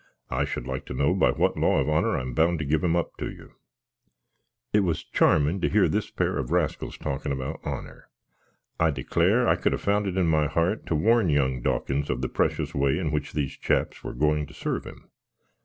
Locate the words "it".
4.73-4.79, 10.07-10.17